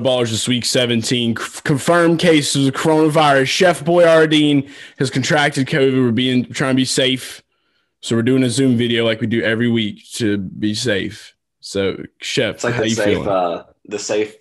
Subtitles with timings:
[0.00, 1.36] Rotoballers this week 17.
[1.36, 3.46] C- confirmed cases of coronavirus.
[3.48, 6.04] Chef BoiRDeen has contracted COVID.
[6.04, 7.42] We're being trying to be safe.
[8.00, 11.34] So we're doing a Zoom video like we do every week to be safe.
[11.60, 13.28] So Chef, It's like how the you safe, feeling?
[13.28, 14.34] uh, the safe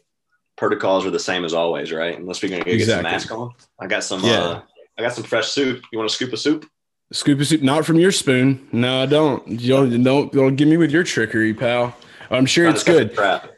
[0.55, 2.17] protocols are the same as always, right?
[2.17, 3.51] Unless we're gonna go get some mask on.
[3.79, 4.23] I got some.
[4.23, 4.39] Yeah.
[4.39, 4.61] Uh,
[4.97, 5.83] I got some fresh soup.
[5.91, 6.65] You want to scoop of soup?
[7.11, 8.67] Scoop of soup, not from your spoon.
[8.71, 9.45] No, I don't.
[9.47, 11.95] You don't, don't, don't give me with your trickery, pal.
[12.29, 13.15] I'm sure it's good.
[13.15, 13.49] Crap.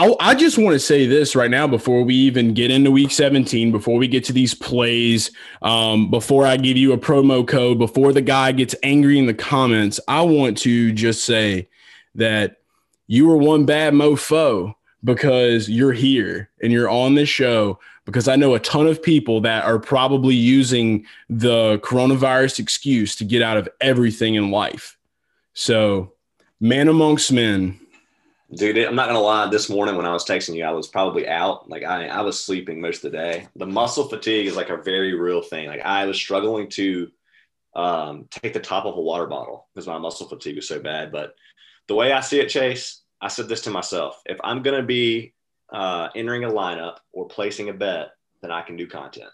[0.00, 3.10] I, I just want to say this right now before we even get into week
[3.10, 7.78] 17, before we get to these plays, um, before I give you a promo code,
[7.78, 11.68] before the guy gets angry in the comments, I want to just say
[12.14, 12.62] that
[13.08, 14.74] you were one bad mofo
[15.04, 19.42] because you're here and you're on this show because I know a ton of people
[19.42, 24.96] that are probably using the coronavirus excuse to get out of everything in life.
[25.52, 26.14] So,
[26.58, 27.78] man amongst men,
[28.52, 29.48] Dude, I'm not gonna lie.
[29.48, 31.70] This morning when I was texting you, I was probably out.
[31.70, 33.46] Like I, I was sleeping most of the day.
[33.54, 35.68] The muscle fatigue is like a very real thing.
[35.68, 37.08] Like I was struggling to
[37.76, 41.12] um, take the top of a water bottle because my muscle fatigue was so bad.
[41.12, 41.36] But
[41.86, 45.32] the way I see it, Chase, I said this to myself: if I'm gonna be
[45.72, 48.10] uh, entering a lineup or placing a bet,
[48.42, 49.30] then I can do content.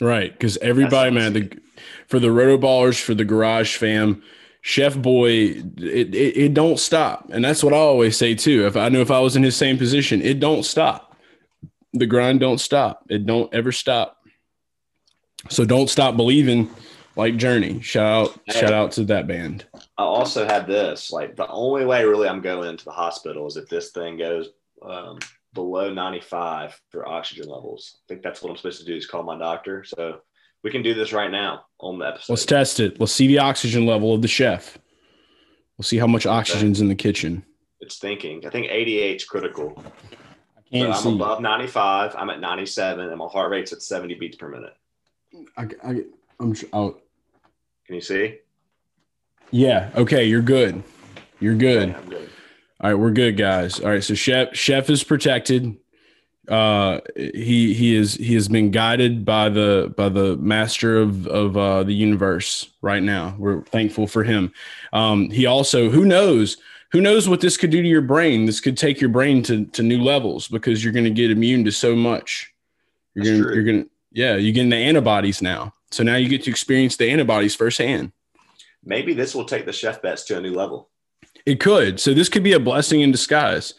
[0.00, 1.58] Right, because everybody, man, the
[2.06, 4.22] for the roto ballers, for the garage fam,
[4.66, 5.30] Chef Boy,
[5.76, 8.66] it, it it don't stop, and that's what I always say too.
[8.66, 11.16] If I knew if I was in his same position, it don't stop.
[11.92, 13.06] The grind don't stop.
[13.08, 14.16] It don't ever stop.
[15.50, 16.68] So don't stop believing,
[17.14, 17.80] like Journey.
[17.80, 19.66] Shout out, shout out to that band.
[19.98, 21.12] I also had this.
[21.12, 24.48] Like the only way really I'm going to the hospital is if this thing goes
[24.82, 25.20] um,
[25.54, 27.98] below 95 for oxygen levels.
[27.98, 29.84] I think that's what I'm supposed to do is call my doctor.
[29.84, 30.22] So
[30.66, 32.32] we can do this right now on the episode.
[32.32, 32.98] Let's test it.
[32.98, 34.76] Let's see the oxygen level of the chef.
[35.78, 37.44] We'll see how much oxygen's in the kitchen.
[37.80, 38.44] it's thinking.
[38.44, 39.74] I think 88 is critical.
[39.76, 41.14] I So can't I'm see.
[41.14, 42.16] above 95.
[42.18, 44.74] I'm at 97, and my heart rate's at 70 beats per minute.
[45.56, 46.02] I, I,
[46.40, 46.52] I'm.
[46.74, 47.00] out.
[47.86, 48.38] Can you see?
[49.52, 49.90] yeah.
[49.94, 50.24] Okay.
[50.24, 50.82] You're good.
[51.38, 51.94] You're good.
[51.94, 52.28] I'm good.
[52.80, 53.78] All right, we're good, guys.
[53.78, 55.76] All right, so chef chef is protected.
[56.48, 61.56] Uh, he he is he has been guided by the by the master of of
[61.56, 63.34] uh, the universe right now.
[63.38, 64.52] We're thankful for him.
[64.92, 66.56] Um, he also who knows
[66.92, 68.46] who knows what this could do to your brain.
[68.46, 71.64] This could take your brain to to new levels because you're going to get immune
[71.64, 72.52] to so much.
[73.14, 73.54] You're That's gonna true.
[73.54, 75.74] you're gonna yeah you're getting the antibodies now.
[75.90, 78.12] So now you get to experience the antibodies firsthand.
[78.84, 80.90] Maybe this will take the chef bets to a new level.
[81.44, 82.00] It could.
[82.00, 83.74] So this could be a blessing in disguise.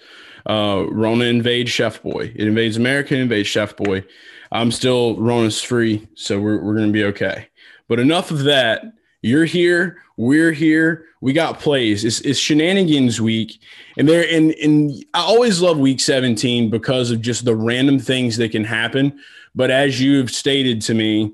[0.48, 2.32] Uh, Rona invades Chef Boy.
[2.36, 4.04] It invades America, it invades Chef Boy.
[4.52, 7.50] I'm still Rona's free, so we're, we're going to be okay.
[7.88, 8.84] But enough of that.
[9.22, 9.98] You're here.
[10.16, 11.06] We're here.
[11.22, 12.06] We got plays.
[12.06, 13.60] It's, it's shenanigans week,
[13.98, 18.38] and there and and I always love week 17 because of just the random things
[18.38, 19.20] that can happen.
[19.56, 21.34] But as you've stated to me,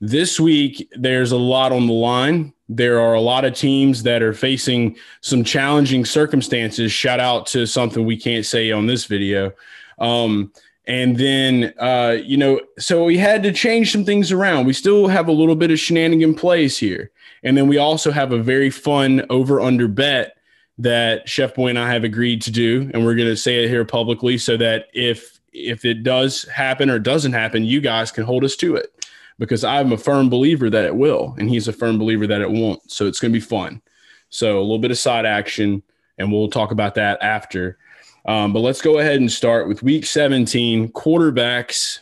[0.00, 2.52] this week there's a lot on the line.
[2.72, 6.92] There are a lot of teams that are facing some challenging circumstances.
[6.92, 9.52] Shout out to something we can't say on this video.
[9.98, 10.52] Um,
[10.86, 14.66] and then, uh, you know, so we had to change some things around.
[14.66, 17.10] We still have a little bit of shenanigan plays here.
[17.42, 20.36] And then we also have a very fun over under bet
[20.78, 22.88] that Chef Boy and I have agreed to do.
[22.94, 26.88] And we're going to say it here publicly so that if, if it does happen
[26.88, 28.94] or doesn't happen, you guys can hold us to it
[29.40, 32.50] because I'm a firm believer that it will, and he's a firm believer that it
[32.50, 32.92] won't.
[32.92, 33.80] So it's going to be fun.
[34.28, 35.82] So a little bit of side action,
[36.18, 37.78] and we'll talk about that after.
[38.26, 42.00] Um, but let's go ahead and start with week 17 quarterbacks.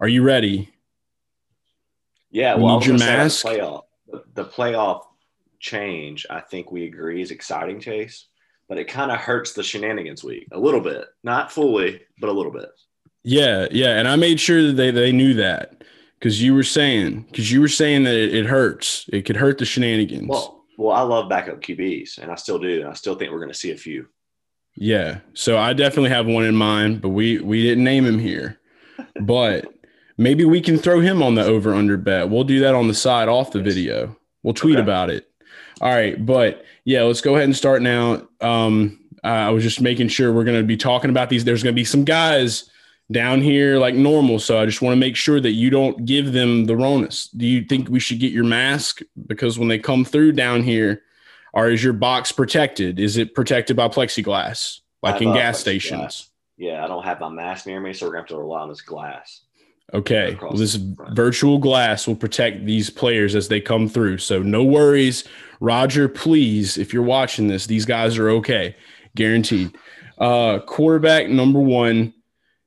[0.00, 0.70] Are you ready?
[2.30, 3.46] Yeah, well, need your gonna say, like, mask?
[3.46, 3.82] Playoff.
[4.06, 5.02] The, the playoff
[5.60, 8.26] change, I think we agree, is exciting, Chase.
[8.70, 12.32] But it kind of hurts the shenanigans week a little bit, not fully, but a
[12.32, 12.70] little bit.
[13.22, 13.98] Yeah, yeah.
[13.98, 15.82] And I made sure that they, they knew that
[16.20, 19.06] because you were saying because you were saying that it, it hurts.
[19.12, 20.28] It could hurt the shenanigans.
[20.28, 22.80] Well, well, I love backup QBs, and I still do.
[22.80, 24.06] And I still think we're going to see a few.
[24.76, 25.18] Yeah.
[25.34, 28.58] So I definitely have one in mind, but we we didn't name him here.
[29.20, 29.72] But
[30.18, 32.28] maybe we can throw him on the over under bet.
[32.28, 34.14] We'll do that on the side off the video.
[34.42, 34.82] We'll tweet Okay.
[34.82, 35.28] about it.
[35.80, 38.28] All right, but yeah, let's go ahead and start now.
[38.40, 41.44] Um, I was just making sure we're going to be talking about these.
[41.44, 42.69] There's going to be some guys
[43.10, 46.32] down here like normal, so I just want to make sure that you don't give
[46.32, 47.28] them the Ronus.
[47.36, 51.02] Do you think we should get your mask because when they come through down here,
[51.52, 53.00] or is your box protected?
[53.00, 55.60] Is it protected by plexiglass, like in gas plexiglass.
[55.60, 56.30] stations?
[56.56, 58.60] Yeah, I don't have my mask near me, so we're going to have to rely
[58.60, 59.42] on this glass.
[59.92, 60.38] Okay.
[60.40, 64.18] Well, this virtual glass will protect these players as they come through.
[64.18, 65.24] So no worries.
[65.58, 68.76] Roger, please, if you're watching this, these guys are okay.
[69.16, 69.76] Guaranteed.
[70.18, 72.14] Uh, quarterback number one,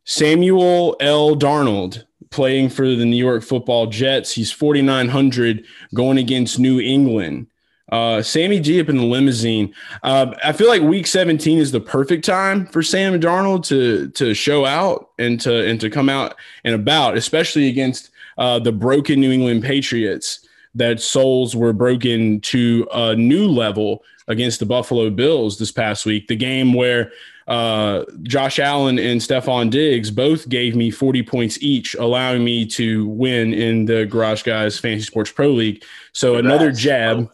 [0.05, 1.35] Samuel L.
[1.35, 4.31] Darnold playing for the New York Football Jets.
[4.33, 7.47] He's 4,900 going against New England.
[7.89, 9.73] Uh, Sammy G up in the limousine.
[10.01, 14.33] Uh, I feel like Week 17 is the perfect time for Sam Darnold to to
[14.33, 18.09] show out and to and to come out and about, especially against
[18.39, 20.47] uh, the broken New England Patriots.
[20.75, 26.27] That souls were broken to a new level against the Buffalo Bills this past week.
[26.27, 27.11] The game where
[27.47, 33.07] uh, Josh Allen and Stefon Diggs both gave me 40 points each, allowing me to
[33.07, 35.83] win in the Garage Guys Fantasy Sports Pro League.
[36.13, 36.45] So Congrats.
[36.45, 37.29] another jab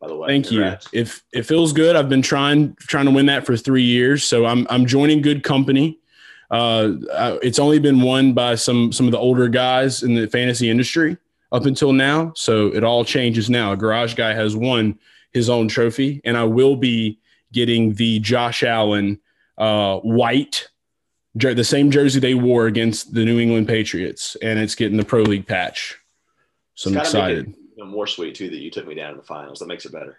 [0.00, 0.28] by the way.
[0.28, 0.88] Thank Congrats.
[0.92, 1.00] you.
[1.00, 4.46] If it feels good, I've been trying trying to win that for three years, so
[4.46, 5.98] I'm I'm joining good company.
[6.50, 6.92] Uh,
[7.42, 11.16] it's only been won by some some of the older guys in the fantasy industry
[11.52, 13.72] up until now, so it all changes now.
[13.72, 14.98] A garage guy has won
[15.32, 17.18] his own trophy, and I will be
[17.52, 19.18] getting the Josh Allen
[19.58, 20.68] uh, white,
[21.34, 25.22] the same jersey they wore against the New England Patriots, and it's getting the Pro
[25.22, 25.98] League patch.
[26.74, 27.54] So I'm excited
[27.98, 29.58] more sweet too that you took me down in the finals.
[29.58, 30.18] That makes it better.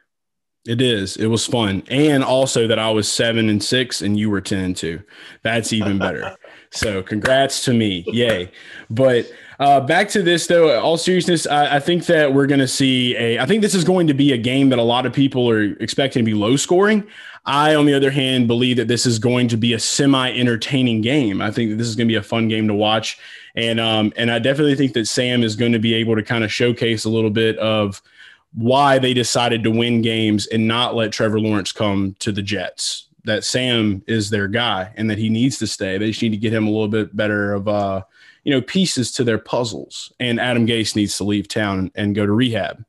[0.68, 1.16] It is.
[1.16, 4.60] It was fun, and also that I was seven and six, and you were ten
[4.60, 5.02] and two.
[5.42, 6.36] That's even better.
[6.72, 8.04] so, congrats to me!
[8.08, 8.52] Yay!
[8.90, 10.78] But uh, back to this, though.
[10.80, 13.40] All seriousness, I, I think that we're going to see a.
[13.40, 15.64] I think this is going to be a game that a lot of people are
[15.64, 17.08] expecting to be low scoring.
[17.46, 21.02] I, on the other hand, believe that this is going to be a semi entertaining
[21.02, 21.42] game.
[21.42, 23.18] I think that this is going to be a fun game to watch.
[23.56, 26.44] And, um, and I definitely think that Sam is going to be able to kind
[26.44, 28.02] of showcase a little bit of
[28.54, 33.08] why they decided to win games and not let Trevor Lawrence come to the Jets.
[33.26, 35.98] That Sam is their guy and that he needs to stay.
[35.98, 38.04] They just need to get him a little bit better of, uh,
[38.44, 40.12] you know, pieces to their puzzles.
[40.20, 42.84] And Adam Gase needs to leave town and go to rehab.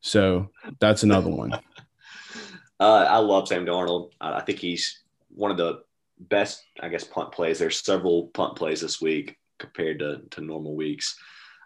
[0.00, 1.58] So that's another one.
[2.80, 4.10] Uh, I love Sam Darnold.
[4.20, 5.84] I think he's one of the
[6.18, 7.58] best, I guess, punt plays.
[7.58, 11.16] There's several punt plays this week compared to, to normal weeks.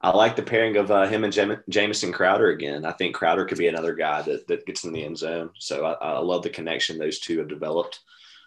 [0.00, 2.84] I like the pairing of uh, him and Jam- Jamison Crowder again.
[2.84, 5.50] I think Crowder could be another guy that, that gets in the end zone.
[5.58, 8.00] So I, I love the connection those two have developed.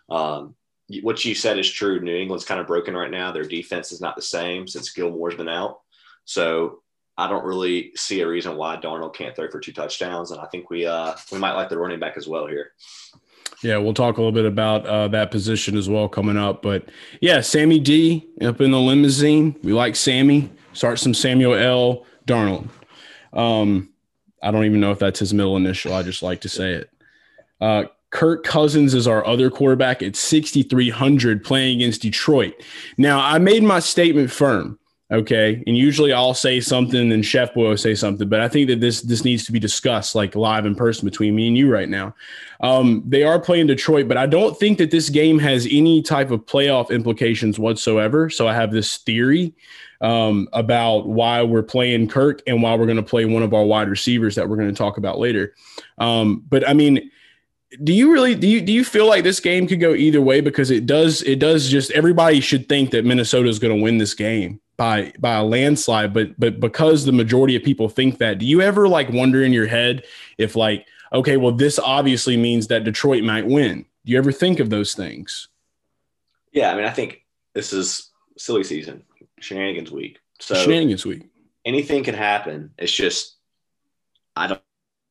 [0.09, 0.55] Um,
[1.01, 1.99] what you said is true.
[1.99, 3.31] New England's kind of broken right now.
[3.31, 5.81] Their defense is not the same since Gilmore's been out.
[6.25, 6.81] So
[7.17, 10.45] I don't really see a reason why Darnold can't throw for two touchdowns, and I
[10.47, 12.71] think we uh, we might like the running back as well here.
[13.63, 16.61] Yeah, we'll talk a little bit about uh, that position as well coming up.
[16.61, 16.89] But
[17.19, 19.55] yeah, Sammy D up in the limousine.
[19.61, 20.49] We like Sammy.
[20.73, 22.05] Start some Samuel L.
[22.27, 22.69] Darnold.
[23.33, 23.89] Um,
[24.41, 25.93] I don't even know if that's his middle initial.
[25.93, 26.89] I just like to say it.
[27.59, 32.53] Uh, Kirk Cousins is our other quarterback at 6,300 playing against Detroit.
[32.97, 34.77] Now, I made my statement firm.
[35.11, 35.61] Okay.
[35.67, 38.79] And usually I'll say something and Chef Boy will say something, but I think that
[38.79, 41.89] this this needs to be discussed like live in person between me and you right
[41.89, 42.15] now.
[42.61, 46.31] Um, they are playing Detroit, but I don't think that this game has any type
[46.31, 48.29] of playoff implications whatsoever.
[48.29, 49.53] So I have this theory
[50.01, 53.63] um, about why we're playing Kirk and why we're going to play one of our
[53.63, 55.53] wide receivers that we're going to talk about later.
[55.99, 57.11] Um, but I mean,
[57.83, 60.41] do you really do you do you feel like this game could go either way?
[60.41, 63.97] Because it does it does just everybody should think that Minnesota is going to win
[63.97, 68.39] this game by by a landslide but but because the majority of people think that
[68.39, 70.03] do you ever like wonder in your head
[70.37, 73.85] if like okay well this obviously means that Detroit might win?
[74.05, 75.47] Do you ever think of those things?
[76.51, 79.03] Yeah I mean I think this is silly season
[79.41, 81.29] shenanigans week so shenanigans week
[81.65, 83.37] anything can happen it's just
[84.35, 84.61] I don't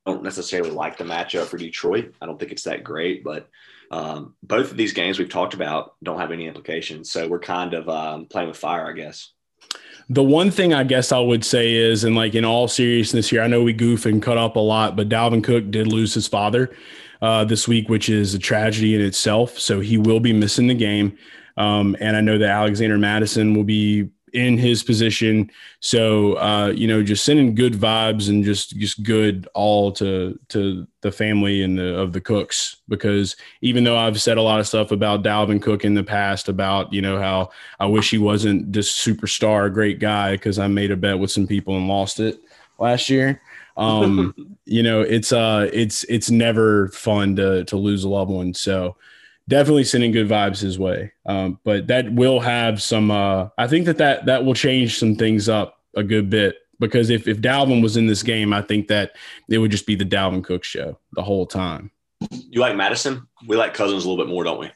[0.06, 2.14] don't necessarily like the matchup for Detroit.
[2.20, 3.49] I don't think it's that great, but
[3.90, 7.10] um, both of these games we've talked about don't have any implications.
[7.10, 9.32] So we're kind of um, playing with fire, I guess.
[10.08, 13.42] The one thing I guess I would say is, and like in all seriousness here,
[13.42, 16.26] I know we goof and cut up a lot, but Dalvin Cook did lose his
[16.26, 16.75] father
[17.22, 19.58] uh, this week, which is a tragedy in itself.
[19.58, 21.16] So he will be missing the game.
[21.56, 25.50] Um, and I know that Alexander Mattison will be in his position.
[25.80, 30.87] So uh, you know, just sending good vibes and just just good all to to
[31.00, 34.68] the family and the of the Cooks because even though I've said a lot of
[34.68, 38.72] stuff about Dalvin Cook in the past about you know how I wish he wasn't
[38.72, 42.40] this superstar great guy because I made a bet with some people and lost it
[42.78, 43.40] last year.
[43.76, 44.34] Um,
[44.64, 48.54] you know, it's uh it's it's never fun to to lose a loved one.
[48.54, 48.96] So
[49.50, 51.12] definitely sending good vibes his way.
[51.26, 53.11] Um, but that will have some.
[53.11, 57.11] Uh, I think that, that that will change some things up a good bit because
[57.11, 59.16] if if Dalvin was in this game, I think that
[59.50, 61.90] it would just be the Dalvin Cook show the whole time.
[62.30, 63.26] You like Mattison?
[63.47, 64.71] We like Cousins a little bit more, don't we?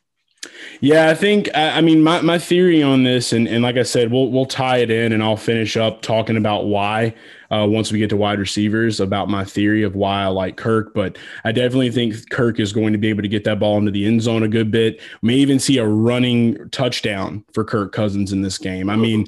[0.80, 4.10] Yeah, I think I mean my, my theory on this, and, and like I said,
[4.10, 7.14] we'll we'll tie it in, and I'll finish up talking about why
[7.50, 10.92] uh, once we get to wide receivers about my theory of why I like Kirk.
[10.94, 13.90] But I definitely think Kirk is going to be able to get that ball into
[13.90, 15.00] the end zone a good bit.
[15.22, 18.90] May even see a running touchdown for Kirk Cousins in this game.
[18.90, 19.26] I mean,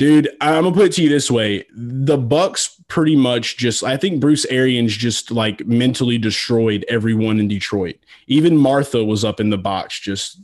[0.00, 3.84] dude, I'm gonna put it to you this way: the Bucs pretty much just.
[3.84, 7.96] I think Bruce Arians just like mentally destroyed everyone in Detroit.
[8.26, 10.40] Even Martha was up in the box, just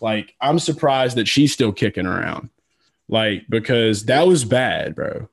[0.00, 2.50] like I'm surprised that she's still kicking around.
[3.08, 5.28] Like because that was bad, bro.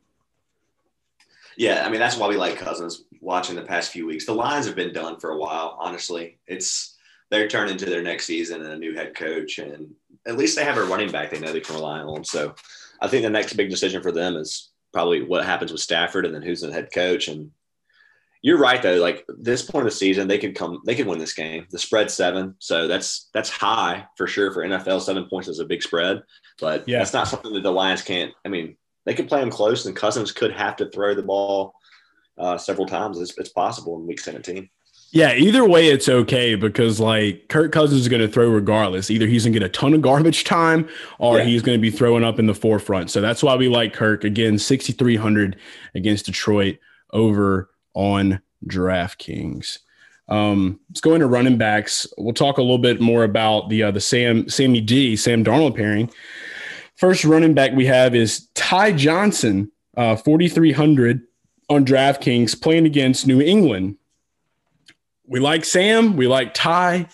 [1.56, 3.04] Yeah, I mean that's why we like Cousins.
[3.22, 5.78] Watching the past few weeks, the Lions have been done for a while.
[5.80, 6.98] Honestly, it's
[7.30, 9.94] they're turning to their next season and a new head coach, and
[10.26, 12.24] at least they have a running back they know they can rely on.
[12.24, 12.56] So,
[13.02, 16.36] I think the next big decision for them is probably what happens with Stafford and
[16.36, 17.28] then who's the head coach.
[17.28, 17.52] And
[18.42, 21.20] you're right though, like this point of the season, they could come, they could win
[21.20, 21.66] this game.
[21.70, 25.02] The spread seven, so that's that's high for sure for NFL.
[25.02, 26.24] Seven points is a big spread,
[26.60, 28.34] but yeah, that's not something that the Lions can't.
[28.46, 31.74] I mean, they could play them close, and Cousins could have to throw the ball
[32.38, 33.20] uh, several times.
[33.20, 34.70] It's, it's possible in Week 17.
[35.14, 39.12] Yeah, either way, it's okay because like Kirk Cousins is going to throw regardless.
[39.12, 40.88] Either he's going to get a ton of garbage time
[41.20, 41.44] or yeah.
[41.44, 43.12] he's going to be throwing up in the forefront.
[43.12, 45.58] So that's why we like Kirk again, 6,300
[45.96, 46.78] against Detroit
[47.12, 49.80] over on DraftKings.
[50.30, 52.08] Um, let's go into running backs.
[52.18, 55.76] We'll talk a little bit more about the uh, the Sam Sammy D Sam Darnold
[55.76, 56.10] pairing.
[56.96, 61.22] First running back we have is Ty Johnson, uh, 4,300
[61.70, 63.98] on DraftKings, playing against New England.
[65.32, 66.18] We like Sam.
[66.18, 67.08] We like Ty.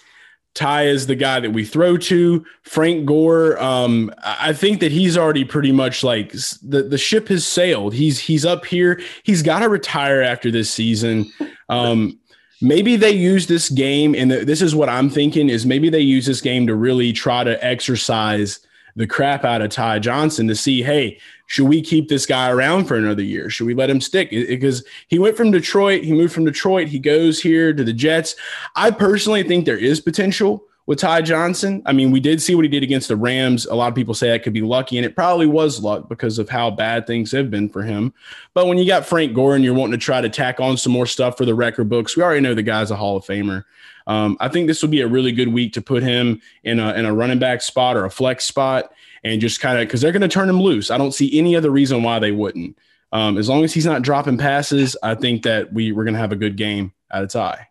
[0.55, 2.43] Ty is the guy that we throw to.
[2.63, 6.31] Frank Gore, um, I think that he's already pretty much like
[6.63, 7.93] the, the ship has sailed.
[7.93, 8.99] He's he's up here.
[9.21, 11.31] He's got to retire after this season.
[11.69, 12.17] Um,
[12.59, 16.25] maybe they use this game, and this is what I'm thinking is maybe they use
[16.25, 18.59] this game to really try to exercise
[18.97, 22.85] the crap out of Ty Johnson to see, hey, should we keep this guy around
[22.85, 23.49] for another year?
[23.49, 24.31] Should we let him stick?
[24.31, 28.35] Because he went from Detroit, he moved from Detroit, he goes here to the Jets.
[28.75, 31.83] I personally think there is potential with Ty Johnson.
[31.85, 33.65] I mean, we did see what he did against the Rams.
[33.65, 36.39] A lot of people say that could be lucky, and it probably was luck because
[36.39, 38.13] of how bad things have been for him.
[38.55, 41.05] But when you got Frank Gore you're wanting to try to tack on some more
[41.05, 43.65] stuff for the record books, we already know the guy's a Hall of Famer.
[44.07, 46.93] Um, I think this will be a really good week to put him in a,
[46.93, 48.91] in a running back spot or a flex spot
[49.25, 50.89] and just kind of because they're going to turn him loose.
[50.89, 52.77] I don't see any other reason why they wouldn't.
[53.11, 56.19] Um, as long as he's not dropping passes, I think that we, we're going to
[56.19, 57.67] have a good game at a tie.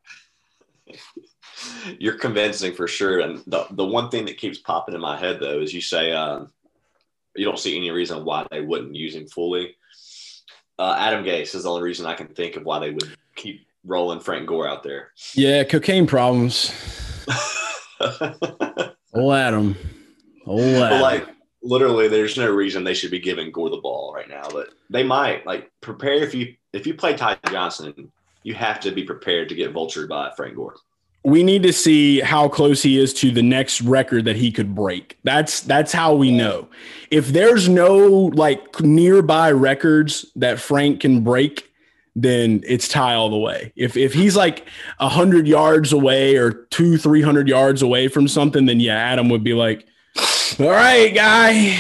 [1.99, 3.21] You're convincing for sure.
[3.21, 6.12] And the, the one thing that keeps popping in my head, though, is you say
[6.12, 6.52] um,
[7.35, 9.76] you don't see any reason why they wouldn't use him fully.
[10.78, 13.66] Uh, Adam Gase is the only reason I can think of why they would keep
[13.85, 15.12] rolling Frank Gore out there.
[15.35, 16.73] Yeah, cocaine problems.
[18.00, 19.76] oh, Adam.
[20.47, 21.00] Oh, Adam.
[21.00, 21.28] like
[21.62, 25.02] literally, there's no reason they should be giving Gore the ball right now, but they
[25.02, 25.47] might.
[25.47, 28.12] Like, prepare if you if you play Ty Johnson,
[28.43, 30.76] you have to be prepared to get vultured by Frank Gore.
[31.26, 34.76] We need to see how close he is to the next record that he could
[34.76, 35.18] break.
[35.25, 36.68] That's that's how we know.
[37.11, 41.68] If there's no like nearby records that Frank can break,
[42.14, 43.73] then it's Ty all the way.
[43.75, 44.68] If if he's like
[45.00, 49.28] a hundred yards away or two, three hundred yards away from something, then yeah, Adam
[49.28, 49.85] would be like,
[50.61, 51.76] "All right, guy,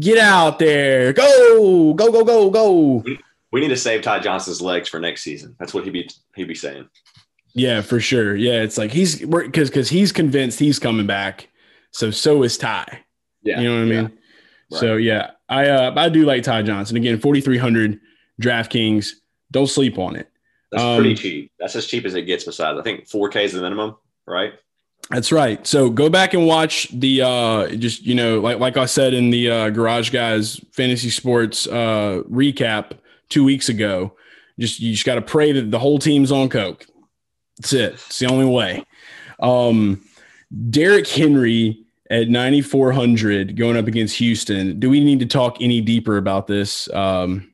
[0.00, 3.04] get out there, go, go, go, go, go."
[3.52, 5.56] We need to save Ty Johnson's legs for next season.
[5.58, 6.88] That's what he'd be he'd be saying.
[7.54, 8.36] Yeah, for sure.
[8.36, 11.48] Yeah, it's like he's because because he's convinced he's coming back.
[11.90, 13.04] So so is Ty.
[13.42, 13.92] Yeah, you know what I mean.
[13.92, 14.02] Yeah.
[14.02, 14.80] Right.
[14.80, 17.18] So yeah, I uh, I do like Ty Johnson again.
[17.18, 18.00] Forty three hundred
[18.40, 19.12] DraftKings
[19.50, 20.28] don't sleep on it.
[20.70, 21.52] That's um, pretty cheap.
[21.58, 22.44] That's as cheap as it gets.
[22.44, 24.52] Besides, I think 4K is the minimum, right?
[25.10, 25.66] That's right.
[25.66, 29.30] So go back and watch the uh just you know like like I said in
[29.30, 32.92] the uh, Garage Guys Fantasy Sports uh recap
[33.28, 34.14] two weeks ago.
[34.58, 36.86] Just you just got to pray that the whole team's on coke.
[37.60, 37.92] That's it.
[37.94, 38.84] It's the only way.
[39.38, 40.02] Um,
[40.70, 44.80] Derrick Henry at 9400 going up against Houston.
[44.80, 46.92] Do we need to talk any deeper about this?
[46.94, 47.52] Um,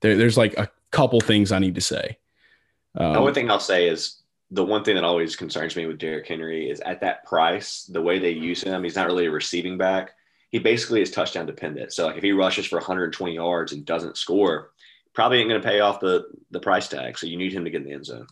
[0.00, 2.16] there, there's like a couple things I need to say.
[2.94, 5.98] Um, the only thing I'll say is the one thing that always concerns me with
[5.98, 9.30] Derrick Henry is at that price, the way they use him, he's not really a
[9.30, 10.12] receiving back.
[10.50, 11.92] He basically is touchdown dependent.
[11.92, 14.70] So like if he rushes for 120 yards and doesn't score,
[15.12, 17.18] probably ain't going to pay off the the price tag.
[17.18, 18.26] So you need him to get in the end zone.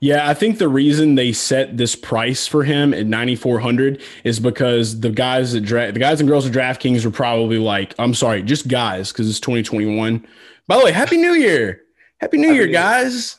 [0.00, 5.00] Yeah, I think the reason they set this price for him at 9400 is because
[5.00, 8.42] the guys that dra- the guys and girls at DraftKings were probably like, I'm sorry,
[8.42, 10.26] just guys because it's 2021
[10.66, 11.82] by the way, Happy New Year!
[12.18, 13.36] Happy New Happy Year, New guys!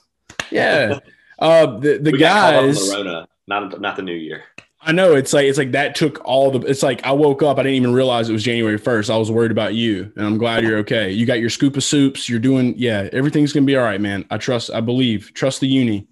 [0.49, 0.61] Year.
[0.89, 0.99] Yeah,
[1.39, 2.89] uh, the the guys.
[2.89, 4.43] Corona, not not the New Year.
[4.81, 6.65] I know it's like it's like that took all the.
[6.65, 9.09] It's like I woke up, I didn't even realize it was January first.
[9.09, 11.11] I was worried about you, and I'm glad you're okay.
[11.11, 12.29] You got your scoop of soups.
[12.29, 14.23] You're doing, yeah, everything's gonna be all right, man.
[14.31, 16.07] I trust, I believe, trust the uni.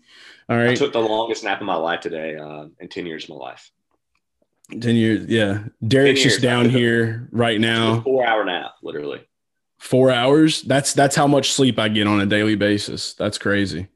[0.47, 0.69] All right.
[0.69, 3.35] I took the longest nap of my life today uh, in ten years of my
[3.35, 3.71] life.
[4.69, 5.63] Ten years, yeah.
[5.85, 8.01] Derek's years, just down here right now.
[8.01, 9.21] Four hour nap, literally.
[9.77, 10.61] Four hours.
[10.63, 13.13] That's that's how much sleep I get on a daily basis.
[13.13, 13.87] That's crazy.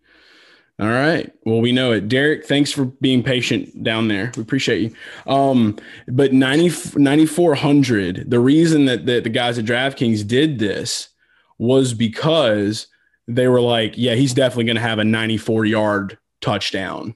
[0.79, 1.29] All right.
[1.43, 2.07] Well, we know it.
[2.07, 4.31] Derrick, thanks for being patient down there.
[4.37, 4.95] We appreciate you.
[5.31, 5.75] Um,
[6.07, 11.09] but 90, 9,400, the reason that the, the guys at DraftKings did this
[11.57, 12.87] was because
[13.27, 17.15] they were like, yeah, he's definitely going to have a 94 yard touchdown.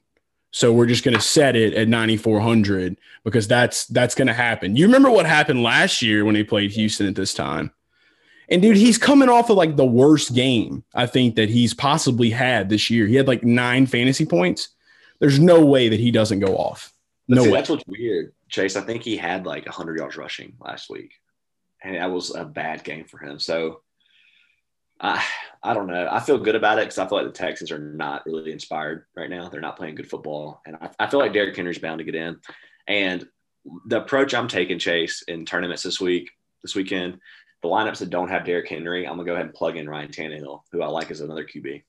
[0.51, 4.75] So we're just going to set it at 9,400 because that's that's going to happen.
[4.75, 7.72] You remember what happened last year when he played Houston at this time?
[8.50, 12.30] And dude, he's coming off of like the worst game I think that he's possibly
[12.30, 13.08] had this year.
[13.08, 14.70] He had like nine fantasy points.
[15.20, 16.94] There's no way that he doesn't go off.
[17.27, 17.58] No see, way.
[17.58, 18.75] That's what's weird, Chase.
[18.75, 21.13] I think he had like 100 yards rushing last week,
[21.82, 23.39] and that was a bad game for him.
[23.39, 23.82] So
[25.03, 25.24] I
[25.62, 26.07] I don't know.
[26.12, 29.05] I feel good about it because I feel like the Texans are not really inspired
[29.15, 29.48] right now.
[29.48, 32.15] They're not playing good football, and I, I feel like Derrick Henry's bound to get
[32.15, 32.39] in.
[32.88, 33.25] And
[33.86, 36.31] the approach I'm taking, Chase, in tournaments this week,
[36.63, 37.19] this weekend,
[37.62, 40.10] the lineups that don't have Derrick Henry, I'm gonna go ahead and plug in Ryan
[40.10, 41.83] Tannehill, who I like as another QB.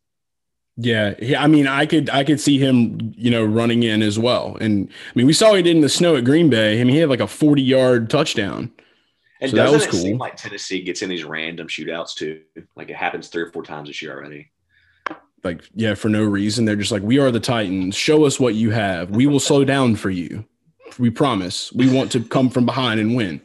[0.77, 1.15] Yeah.
[1.39, 4.57] I mean, I could, I could see him, you know, running in as well.
[4.61, 6.81] And I mean, we saw he did in the snow at Green Bay.
[6.81, 8.73] I mean, he had like a 40 yard touchdown.
[9.45, 10.01] And so doesn't it cool.
[10.01, 12.43] seem like Tennessee gets in these random shootouts too?
[12.77, 14.51] Like it happens three or four times this year already.
[15.43, 16.65] Like, yeah, for no reason.
[16.65, 17.95] They're just like, we are the Titans.
[17.95, 19.11] Show us what you have.
[19.11, 20.45] We will slow down for you.
[20.99, 21.71] We promise.
[21.73, 23.43] We want to come from behind and win.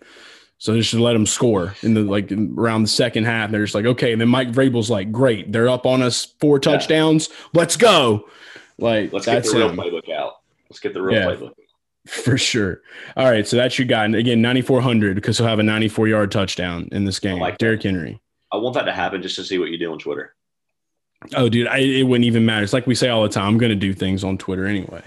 [0.59, 3.49] So they should let them score in the like around the second half.
[3.49, 4.11] They're just like, okay.
[4.11, 7.29] And then Mike Vrabel's like, great, they're up on us four touchdowns.
[7.29, 7.35] Yeah.
[7.53, 8.25] Let's go.
[8.77, 9.77] Like let's get the real him.
[9.77, 10.33] playbook out.
[10.69, 11.53] Let's get the real yeah, playbook.
[12.07, 12.81] For sure.
[13.17, 13.47] All right.
[13.47, 14.05] So that's your guy.
[14.05, 17.39] And again, 9,400 because he'll have a 94 yard touchdown in this game.
[17.39, 18.19] Like Derrick Henry.
[18.51, 20.35] I want that to happen just to see what you do on Twitter.
[21.35, 22.63] Oh, dude, I, it wouldn't even matter.
[22.63, 23.45] It's like we say all the time.
[23.45, 25.03] I'm going to do things on Twitter anyway.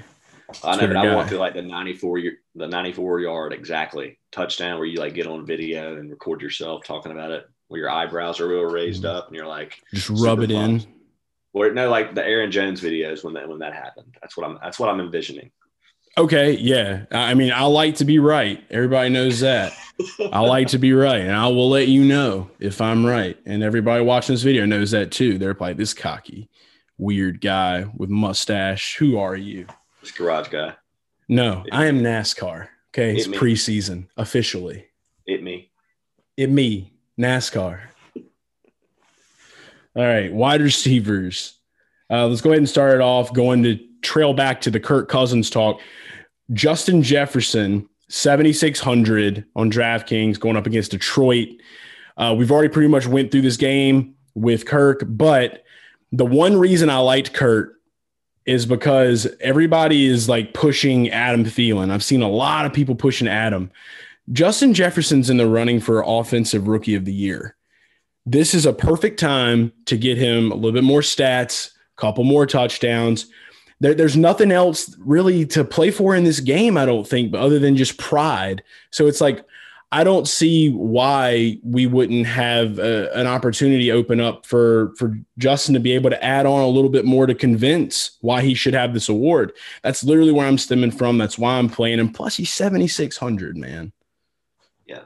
[0.62, 2.20] I know, but I want to like the 94
[2.54, 7.10] the 94 yard exactly touchdown where you like get on video and record yourself talking
[7.10, 10.50] about it where your eyebrows are real raised up and you're like just rub it
[10.50, 10.70] fun.
[10.70, 10.86] in.
[11.54, 14.14] Or no, like the Aaron Jones videos when that when that happened.
[14.20, 15.50] That's what I'm that's what I'm envisioning.
[16.18, 17.06] Okay, yeah.
[17.10, 18.62] I mean, I like to be right.
[18.70, 19.72] Everybody knows that.
[20.30, 23.38] I like to be right, and I will let you know if I'm right.
[23.46, 25.38] And everybody watching this video knows that too.
[25.38, 26.50] They're like this cocky,
[26.98, 28.96] weird guy with mustache.
[28.96, 29.66] Who are you?
[30.02, 30.74] This garage guy.
[31.28, 32.68] No, it I am NASCAR.
[32.90, 34.86] Okay, it's preseason officially.
[35.26, 35.70] It me.
[36.36, 36.92] It me.
[37.18, 37.80] NASCAR.
[39.94, 41.58] All right, wide receivers.
[42.10, 43.32] Uh, let's go ahead and start it off.
[43.32, 45.80] Going to trail back to the Kirk Cousins talk.
[46.52, 51.48] Justin Jefferson, 7,600 on DraftKings going up against Detroit.
[52.16, 55.64] Uh, we've already pretty much went through this game with Kirk, but
[56.10, 57.78] the one reason I liked Kirk
[58.44, 61.90] is because everybody is like pushing Adam Thielen.
[61.90, 63.70] I've seen a lot of people pushing Adam.
[64.30, 67.56] Justin Jefferson's in the running for offensive rookie of the year.
[68.26, 72.24] This is a perfect time to get him a little bit more stats, a couple
[72.24, 73.26] more touchdowns.
[73.82, 77.40] There, there's nothing else really to play for in this game, I don't think, but
[77.40, 78.62] other than just pride.
[78.92, 79.44] So it's like
[79.90, 85.74] I don't see why we wouldn't have a, an opportunity open up for for Justin
[85.74, 88.72] to be able to add on a little bit more to convince why he should
[88.72, 89.52] have this award.
[89.82, 91.18] That's literally where I'm stemming from.
[91.18, 92.10] That's why I'm playing him.
[92.10, 93.92] Plus, he's 7600, man.
[94.86, 95.02] Yeah,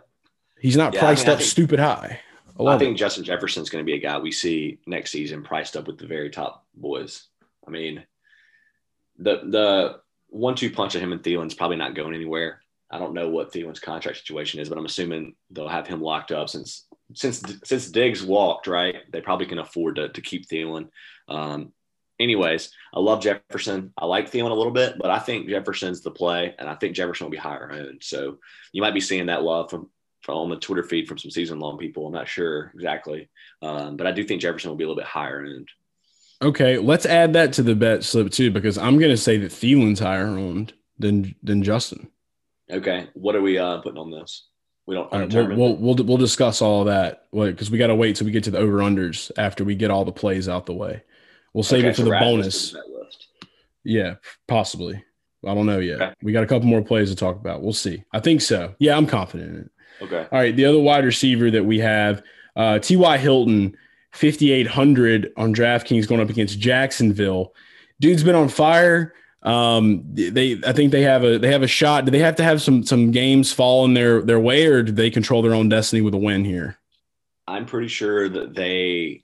[0.60, 2.20] he's not yeah, priced I mean, up think, stupid high.
[2.60, 2.98] I, I think it.
[2.98, 6.06] Justin Jefferson's going to be a guy we see next season priced up with the
[6.06, 7.26] very top boys.
[7.66, 8.04] I mean,
[9.18, 12.62] the the one two punch of him and Thielen's probably not going anywhere.
[12.90, 16.30] I don't know what Thielen's contract situation is, but I'm assuming they'll have him locked
[16.32, 18.96] up since since since Diggs walked, right?
[19.10, 20.88] They probably can afford to, to keep Thielen.
[21.28, 21.72] Um,
[22.20, 23.92] anyways, I love Jefferson.
[23.96, 26.94] I like Thielen a little bit, but I think Jefferson's the play, and I think
[26.94, 28.02] Jefferson will be higher owned.
[28.02, 28.38] So
[28.72, 29.90] you might be seeing that love from,
[30.28, 32.06] on the Twitter feed from some season long people.
[32.06, 33.28] I'm not sure exactly,
[33.62, 35.68] um, but I do think Jefferson will be a little bit higher owned.
[36.42, 39.50] Okay, let's add that to the bet slip too, because I'm going to say that
[39.50, 42.10] Thielen's higher owned than than Justin.
[42.70, 44.48] Okay, what are we uh, putting on this?
[44.86, 45.12] We don't.
[45.12, 48.16] All right, we'll, we'll, we'll we'll discuss all of that because we got to wait
[48.16, 50.74] till we get to the over unders after we get all the plays out the
[50.74, 51.02] way.
[51.54, 52.76] We'll save okay, it for so the bonus.
[53.82, 55.02] Yeah, possibly.
[55.46, 56.02] I don't know yet.
[56.02, 56.14] Okay.
[56.22, 57.62] We got a couple more plays to talk about.
[57.62, 58.04] We'll see.
[58.12, 58.74] I think so.
[58.78, 59.70] Yeah, I'm confident in it.
[60.02, 60.28] Okay.
[60.30, 60.54] All right.
[60.54, 62.22] The other wide receiver that we have,
[62.56, 63.16] uh, T.Y.
[63.18, 63.76] Hilton,
[64.16, 67.54] 5,800 on DraftKings going up against Jacksonville.
[68.00, 69.14] Dude's been on fire.
[69.42, 72.04] Um, they I think they have a they have a shot.
[72.04, 74.90] Do they have to have some some games fall in their their way, or do
[74.90, 76.78] they control their own destiny with a win here?
[77.46, 79.22] I'm pretty sure that they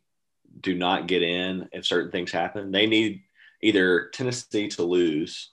[0.60, 2.70] do not get in if certain things happen.
[2.70, 3.22] They need
[3.62, 5.50] either Tennessee to lose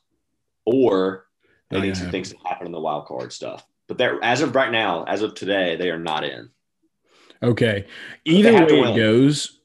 [0.65, 1.25] or
[1.69, 3.65] they need some things to happen in the wild card stuff.
[3.88, 6.49] But they're as of right now, as of today, they are not in.
[7.41, 7.86] Okay.
[8.25, 9.60] Either way it goes,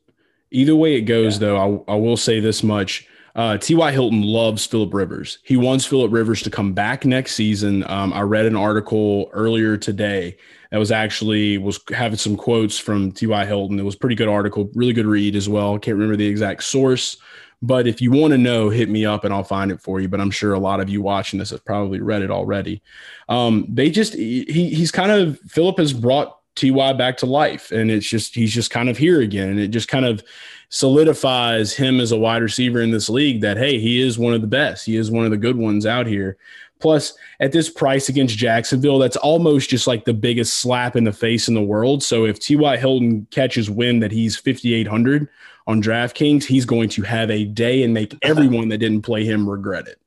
[0.50, 1.48] either way it goes, yeah.
[1.48, 3.06] though, I, I will say this much.
[3.34, 3.90] Uh, T.Y.
[3.90, 5.38] Hilton loves Philip Rivers.
[5.42, 7.84] He wants Philip Rivers to come back next season.
[7.90, 10.36] Um, I read an article earlier today
[10.70, 13.44] that was actually was having some quotes from T.Y.
[13.44, 13.80] Hilton.
[13.80, 15.78] It was pretty good article, really good read as well.
[15.80, 17.16] Can't remember the exact source,
[17.60, 20.06] but if you want to know, hit me up and I'll find it for you.
[20.06, 22.82] But I'm sure a lot of you watching this have probably read it already.
[23.28, 27.90] Um, they just he he's kind of Philip has brought Ty back to life, and
[27.90, 30.22] it's just he's just kind of here again, and it just kind of
[30.68, 33.40] solidifies him as a wide receiver in this league.
[33.40, 34.86] That hey, he is one of the best.
[34.86, 36.36] He is one of the good ones out here.
[36.80, 41.12] Plus, at this price against Jacksonville, that's almost just like the biggest slap in the
[41.12, 42.02] face in the world.
[42.02, 42.76] So if T.Y.
[42.76, 45.28] Hilton catches wind that he's 5,800
[45.66, 49.48] on DraftKings, he's going to have a day and make everyone that didn't play him
[49.48, 49.98] regret it.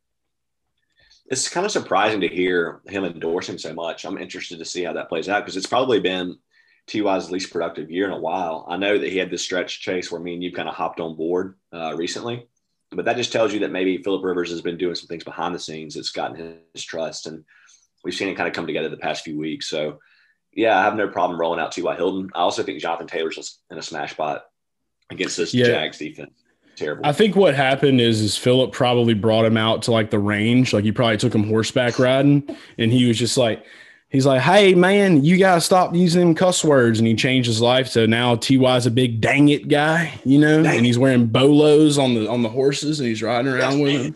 [1.29, 4.05] It's kind of surprising to hear him endorse him so much.
[4.05, 6.37] I'm interested to see how that plays out because it's probably been
[6.87, 8.65] Ty's least productive year in a while.
[8.69, 11.01] I know that he had this stretch chase where me and you kind of hopped
[11.01, 12.47] on board uh, recently,
[12.91, 15.53] but that just tells you that maybe Philip Rivers has been doing some things behind
[15.53, 17.43] the scenes that's gotten his trust, and
[18.05, 19.69] we've seen it kind of come together the past few weeks.
[19.69, 19.99] So,
[20.53, 22.29] yeah, I have no problem rolling out Ty Hilton.
[22.33, 24.45] I also think Jonathan Taylor's in a smash spot
[25.09, 25.65] against this yeah.
[25.65, 26.31] Jags defense.
[26.77, 27.07] Terrible.
[27.07, 30.73] I think what happened is is Philip probably brought him out to like the range,
[30.73, 33.65] like he probably took him horseback riding, and he was just like,
[34.09, 37.61] he's like, "Hey man, you gotta stop using them cuss words," and he changed his
[37.61, 37.87] life.
[37.87, 41.97] So now Ty's a big dang it guy, you know, dang and he's wearing bolos
[41.97, 44.15] on the on the horses, and he's riding around Gosh, with him.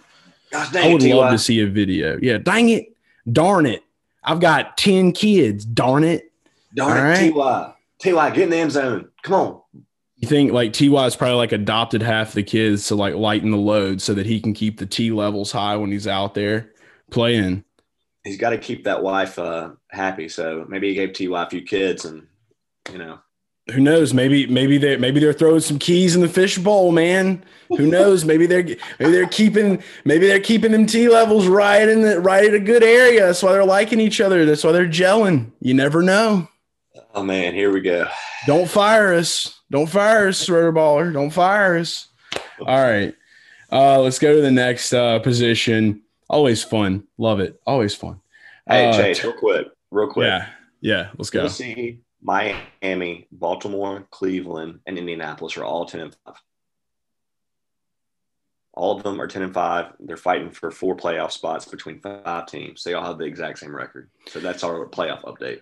[0.51, 2.19] Gosh, I would love to see a video.
[2.21, 2.95] Yeah, dang it,
[3.31, 3.83] darn it,
[4.23, 5.65] I've got ten kids.
[5.65, 6.31] Darn it,
[6.75, 7.73] darn All it, right?
[7.99, 9.09] Ty, Ty, get in the end zone.
[9.23, 9.60] Come on,
[10.21, 13.57] you think like Ty is probably like adopted half the kids to like lighten the
[13.57, 16.71] load so that he can keep the T levels high when he's out there
[17.09, 17.63] playing.
[18.23, 20.29] He's got to keep that wife uh, happy.
[20.29, 22.27] So maybe he gave Ty a few kids, and
[22.91, 23.17] you know,
[23.71, 24.13] who knows?
[24.13, 27.43] Maybe maybe they maybe they're throwing some keys in the fishbowl, man.
[27.69, 28.23] Who knows?
[28.23, 28.63] maybe they're
[28.99, 32.59] maybe they're keeping maybe they're keeping them T levels right in the right at a
[32.59, 33.25] good area.
[33.25, 34.45] That's why they're liking each other.
[34.45, 35.51] That's why they're gelling.
[35.61, 36.47] You never know.
[37.15, 38.07] Oh man, here we go.
[38.45, 39.60] Don't fire us.
[39.71, 41.13] Don't fire us, RotoBaller.
[41.13, 42.09] Don't fire us.
[42.59, 43.15] All right.
[43.71, 46.01] Uh, let's go to the next uh, position.
[46.29, 47.07] Always fun.
[47.17, 47.59] Love it.
[47.65, 48.19] Always fun.
[48.67, 49.67] Hey, uh, Chase, real quick.
[49.89, 50.25] Real quick.
[50.25, 50.49] Yeah.
[50.81, 51.09] Yeah.
[51.17, 51.47] Let's go.
[51.47, 56.35] See, Miami, Baltimore, Cleveland, and Indianapolis are all 10 and 5.
[58.73, 59.93] All of them are 10 and 5.
[60.01, 62.83] They're fighting for four playoff spots between five teams.
[62.83, 64.09] They all have the exact same record.
[64.27, 65.61] So that's our playoff update.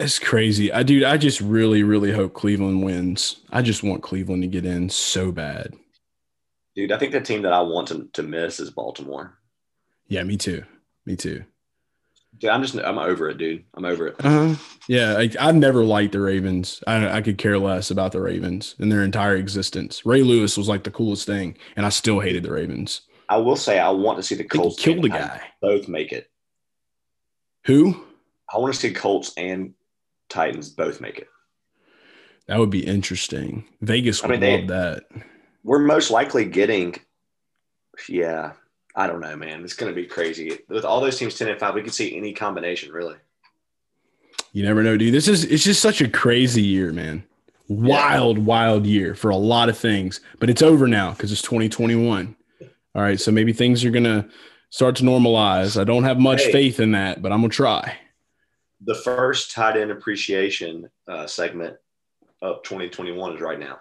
[0.00, 0.72] It's crazy.
[0.72, 3.40] I dude, I just really, really hope Cleveland wins.
[3.50, 5.74] I just want Cleveland to get in so bad.
[6.76, 9.36] Dude, I think the team that I want to, to miss is Baltimore.
[10.06, 10.64] Yeah, me too.
[11.04, 11.44] Me too.
[12.38, 13.64] Dude, I'm just I'm over it, dude.
[13.74, 14.16] I'm over it.
[14.24, 14.54] Uh-huh.
[14.86, 16.80] Yeah, I, I've never liked the Ravens.
[16.86, 20.06] I, I could care less about the Ravens in their entire existence.
[20.06, 23.00] Ray Lewis was like the coolest thing, and I still hated the Ravens.
[23.28, 25.42] I will say I want to see the Colts kill the guy.
[25.60, 26.30] Both make it.
[27.64, 28.04] Who?
[28.54, 29.74] I want to see Colts and
[30.28, 31.28] Titans both make it.
[32.46, 33.64] That would be interesting.
[33.82, 35.22] Vegas would I mean, love that.
[35.64, 36.96] We're most likely getting,
[38.08, 38.52] yeah,
[38.94, 39.62] I don't know, man.
[39.62, 40.58] It's going to be crazy.
[40.68, 43.16] With all those teams 10 and 5, we could see any combination, really.
[44.52, 45.12] You never know, dude.
[45.12, 47.22] This is, it's just such a crazy year, man.
[47.68, 48.44] Wild, yeah.
[48.44, 52.34] wild year for a lot of things, but it's over now because it's 2021.
[52.94, 53.20] All right.
[53.20, 54.26] So maybe things are going to
[54.70, 55.78] start to normalize.
[55.78, 56.52] I don't have much hey.
[56.52, 57.94] faith in that, but I'm going to try
[58.82, 61.76] the first tight end appreciation uh, segment
[62.42, 63.78] of 2021 is right now.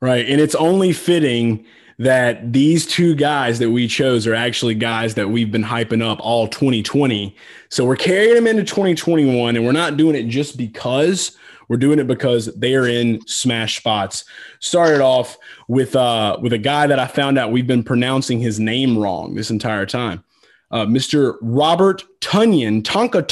[0.00, 0.28] Right.
[0.28, 1.64] And it's only fitting
[1.98, 6.18] that these two guys that we chose are actually guys that we've been hyping up
[6.20, 7.34] all 2020.
[7.70, 11.36] So we're carrying them into 2021 and we're not doing it just because
[11.68, 14.24] we're doing it because they are in smash spots.
[14.60, 18.60] Started off with uh with a guy that I found out we've been pronouncing his
[18.60, 20.22] name wrong this entire time.
[20.70, 21.36] Uh, Mr.
[21.40, 23.22] Robert Tonyan, Tonka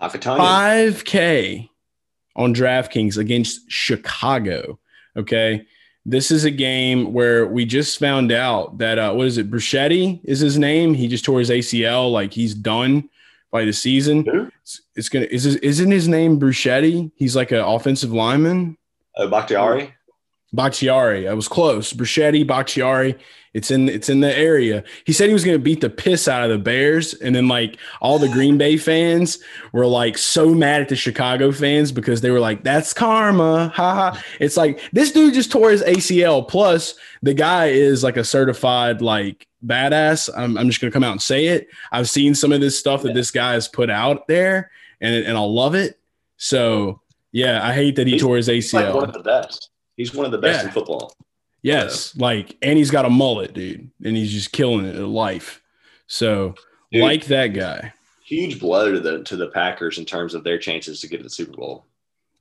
[0.00, 1.68] Tonyan 5K
[2.36, 4.78] on DraftKings against Chicago.
[5.16, 5.66] Okay.
[6.06, 9.50] This is a game where we just found out that, uh, what is it?
[9.50, 10.94] Bruschetti is his name.
[10.94, 12.10] He just tore his ACL.
[12.10, 13.08] Like he's done
[13.50, 14.24] by the season.
[14.62, 17.10] It's, it's, gonna, is isn't his name Bruschetti?
[17.16, 18.78] He's like an offensive lineman.
[19.16, 19.92] Oh, Bakhtiari?
[20.52, 21.28] Bakhtiari.
[21.28, 21.92] I was close.
[21.92, 23.16] Brechetti, Bakhtiari.
[23.52, 24.84] It's in it's in the area.
[25.04, 27.48] He said he was going to beat the piss out of the Bears, and then
[27.48, 29.40] like all the Green Bay fans
[29.72, 33.94] were like so mad at the Chicago fans because they were like, "That's karma." Ha
[33.94, 34.24] ha.
[34.38, 36.46] It's like this dude just tore his ACL.
[36.46, 40.30] Plus, the guy is like a certified like badass.
[40.36, 41.68] I'm, I'm just going to come out and say it.
[41.90, 45.36] I've seen some of this stuff that this guy has put out there, and and
[45.36, 45.98] I love it.
[46.36, 47.00] So
[47.32, 48.84] yeah, I hate that he he's, tore his ACL.
[48.84, 49.70] Like one of the best.
[50.00, 50.68] He's one of the best yeah.
[50.68, 51.14] in football.
[51.60, 55.60] Yes, like and he's got a mullet, dude, and he's just killing it at life.
[56.06, 56.54] So
[56.90, 57.92] dude, like that guy.
[58.24, 61.22] Huge blow to the to the Packers in terms of their chances to get to
[61.22, 61.84] the Super Bowl.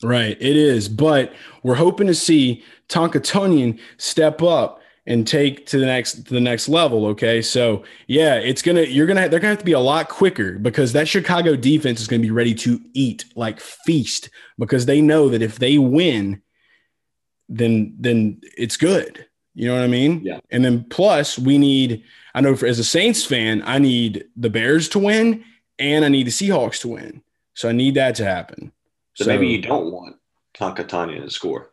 [0.01, 5.79] Right, it is, but we're hoping to see Tonka Tonyan step up and take to
[5.79, 7.07] the next to the next level.
[7.07, 10.57] Okay, so yeah, it's gonna you're gonna they're gonna have to be a lot quicker
[10.59, 15.27] because that Chicago defense is gonna be ready to eat like feast because they know
[15.27, 16.41] that if they win,
[17.49, 19.25] then then it's good.
[19.55, 20.21] You know what I mean?
[20.23, 20.39] Yeah.
[20.51, 24.49] And then plus we need, I know for as a Saints fan, I need the
[24.49, 25.43] Bears to win
[25.77, 27.23] and I need the Seahawks to win.
[27.55, 28.71] So I need that to happen.
[29.15, 30.15] So, so maybe you don't want
[30.53, 31.71] Tonka to score.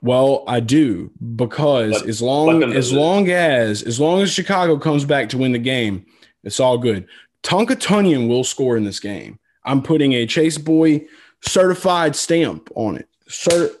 [0.00, 5.04] Well, I do because but, as long as long as as long as Chicago comes
[5.04, 6.06] back to win the game,
[6.42, 7.06] it's all good.
[7.42, 9.38] Tonka Tonyan will score in this game.
[9.64, 11.06] I'm putting a Chase Boy
[11.42, 13.08] certified stamp on it.
[13.28, 13.76] Cert-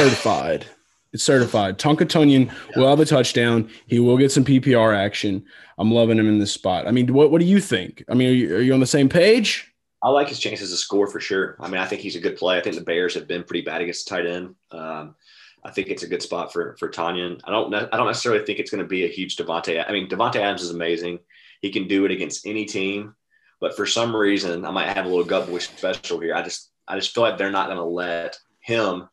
[0.00, 0.66] certified.
[1.12, 1.78] It's certified.
[1.78, 2.54] Tonka yeah.
[2.76, 3.68] will have a touchdown.
[3.86, 5.44] He will get some PPR action.
[5.78, 6.86] I'm loving him in this spot.
[6.86, 8.04] I mean, what, what do you think?
[8.08, 9.72] I mean, are you, are you on the same page?
[10.02, 11.56] I like his chances to score for sure.
[11.60, 12.56] I mean, I think he's a good play.
[12.56, 14.54] I think the Bears have been pretty bad against tight end.
[14.70, 15.14] Um,
[15.64, 17.40] I think it's a good spot for for Tonyan.
[17.44, 19.84] I don't I don't necessarily think it's going to be a huge Davante.
[19.86, 21.18] I mean, Davante Adams is amazing.
[21.60, 23.14] He can do it against any team,
[23.60, 26.34] but for some reason, I might have a little gut boy special here.
[26.34, 29.08] I just I just feel like they're not going to let him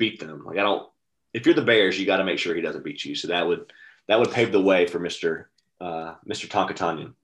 [0.00, 0.44] beat them.
[0.44, 0.84] Like I don't.
[1.32, 3.14] If you're the Bears, you got to make sure he doesn't beat you.
[3.14, 3.72] So that would
[4.08, 7.14] that would pave the way for Mister uh, Mister Tonka Tonyan.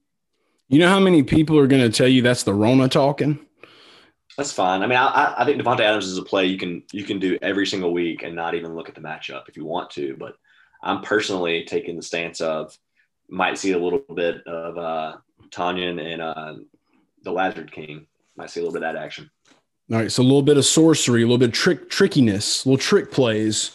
[0.69, 3.39] You know how many people are going to tell you that's the Rona talking?
[4.37, 4.83] That's fine.
[4.83, 7.39] I mean, I, I think Davante Adams is a play you can you can do
[7.43, 10.17] every single week and not even look at the matchup if you want to.
[10.19, 10.37] But
[10.83, 12.77] I'm personally taking the stance of
[13.29, 15.17] might see a little bit of uh,
[15.51, 16.55] Tonyan and uh,
[17.25, 18.07] the Lizard King.
[18.37, 19.31] Might see a little bit of that action.
[19.91, 22.79] All right, so a little bit of sorcery, a little bit of trick trickiness, little
[22.79, 23.71] trick plays,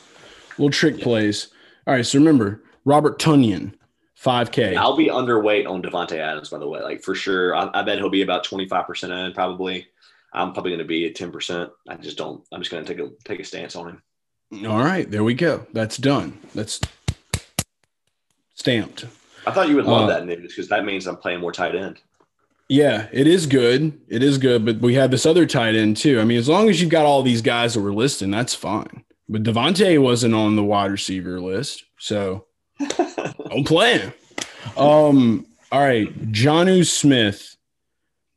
[0.58, 1.04] little trick yeah.
[1.04, 1.48] plays.
[1.88, 3.74] All right, so remember Robert Tonyan,
[4.22, 4.76] 5K.
[4.76, 7.56] I'll be underweight on Davante Adams, by the way, like for sure.
[7.56, 9.88] I, I bet he'll be about 25% in, probably.
[10.34, 11.72] I'm probably going to be at 10%.
[11.88, 14.68] I just don't, I'm just going to take a, take a stance on him.
[14.70, 15.66] All right, there we go.
[15.72, 16.38] That's done.
[16.54, 16.82] That's
[18.54, 19.06] stamped.
[19.48, 21.74] I thought you would love uh, that news because that means I'm playing more tight
[21.74, 22.02] end.
[22.72, 24.00] Yeah, it is good.
[24.08, 26.22] It is good, but we have this other tight end too.
[26.22, 29.04] I mean, as long as you've got all these guys that we're listing, that's fine.
[29.28, 32.46] But Davante wasn't on the wide receiver list, so
[32.80, 34.14] don't play him.
[34.78, 37.58] Um, all right, Jonnu Smith.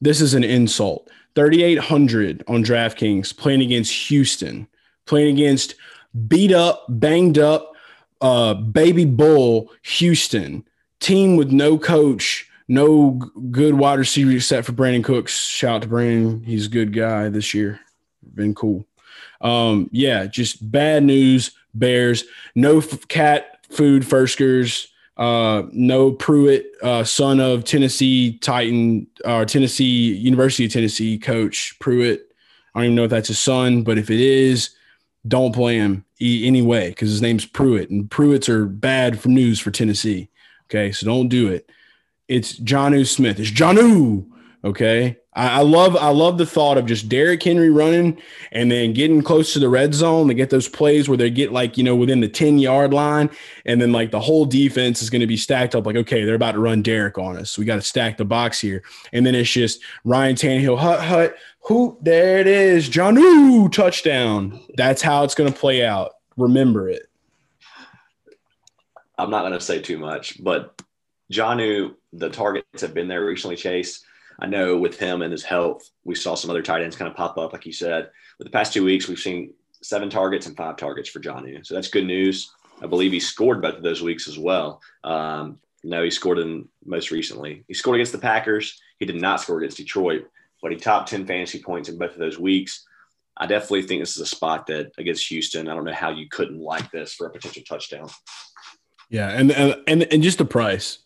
[0.01, 1.09] This is an insult.
[1.37, 4.67] 3,800 on DraftKings playing against Houston,
[5.07, 5.77] playing against
[6.27, 7.73] beat up, banged up,
[8.21, 10.65] uh, baby bull Houston
[10.99, 15.37] team with no coach no good wide receiver except for Brandin Cooks.
[15.37, 16.43] Shout out to Brandon.
[16.43, 17.81] He's a good guy this year.
[18.35, 18.87] Been cool.
[19.41, 21.51] Um, yeah, just bad news.
[21.75, 22.25] Bears.
[22.55, 24.89] No f- cat food Firkser's.
[25.17, 32.33] Uh, no Pruitt, uh, son of Tennessee Titan, uh, Tennessee University of Tennessee coach Pruitt.
[32.75, 34.71] I don't even know if that's his son, but if it is,
[35.29, 39.71] don't play him anyway because his name's Pruitt, and Pruitts are bad for news for
[39.71, 40.31] Tennessee.
[40.65, 41.71] Okay, so don't do it
[42.29, 43.39] it's Jonnu Smith.
[43.39, 44.27] It's Jonnu.
[44.65, 45.19] Okay.
[45.35, 48.21] I, I, love I love the thought of just Derrick Henry running
[48.53, 51.53] and then getting close to the red zone to get those plays where they get
[51.53, 53.29] like, you know, within the 10 yard line.
[53.67, 56.35] And then like the whole defense is going to be stacked up like, okay, they're
[56.35, 57.51] about to run Derrick on us.
[57.51, 58.83] So we got to stack the box here.
[59.13, 62.89] And then it's just Ryan Tannehill, hut, hut, who there it is.
[62.89, 64.61] Jonnu touchdown.
[64.77, 66.13] That's how it's going to play out.
[66.37, 67.07] Remember it.
[69.19, 70.81] I'm not going to say too much, but
[71.33, 74.05] Jonnu, the targets have been there recently, Chase.
[74.39, 77.17] I know with him and his health, we saw some other tight ends kind of
[77.17, 78.11] pop up, like you said.
[78.39, 81.59] But the past two weeks, we've seen seven targets and five targets for Johnny.
[81.63, 82.51] So that's good news.
[82.83, 84.81] I believe he scored both of those weeks as well.
[85.05, 87.65] Um, no, he scored in most recently.
[87.69, 88.81] He scored against the Packers.
[88.99, 90.29] He did not score against Detroit,
[90.63, 92.87] but he topped 10 fantasy points in both of those weeks.
[93.37, 96.29] I definitely think this is a spot that against Houston, I don't know how you
[96.29, 98.09] couldn't like this for a potential touchdown.
[99.11, 100.99] Yeah, and and and just the price.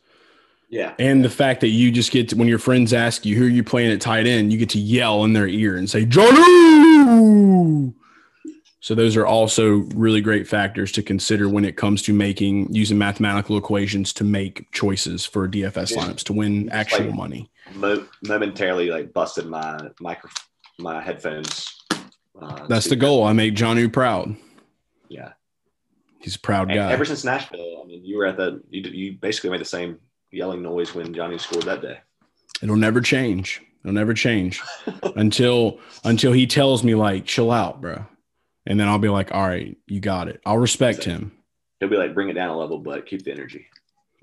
[0.70, 0.94] Yeah.
[0.98, 3.48] And the fact that you just get to, when your friends ask you who are
[3.48, 7.94] you playing at tight end, you get to yell in their ear and say, Jonnu.
[8.81, 12.96] So those are also really great factors to consider when it comes to making using
[12.96, 16.02] mathematical equations to make choices for DFS Yeah.
[16.04, 17.50] lineups to win actual like- money.
[17.74, 20.31] Mo- momentarily like busted my micro
[20.78, 21.66] my headphones.
[22.40, 23.24] Uh, That's the goal.
[23.24, 24.37] I make Jonnu proud.
[25.09, 25.33] Yeah.
[26.20, 26.92] He's a proud And guy.
[26.92, 29.98] ever since Nashville, I mean, you were at the you you basically made the same
[30.30, 31.98] yelling noise when Jonnu scored that day.
[32.62, 33.62] It'll never change.
[33.84, 34.60] It'll never change
[35.16, 38.04] until until he tells me like, chill out, bro.
[38.66, 40.40] And then I'll be like, all right, you got it.
[40.44, 41.32] I'll respect him.
[41.80, 43.66] He'll be like, bring it down a level, but keep the energy.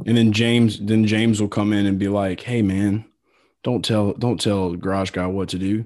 [0.05, 3.05] And then James, then James will come in and be like, "Hey, man,
[3.63, 5.85] don't tell, don't tell Garage Guy what to do."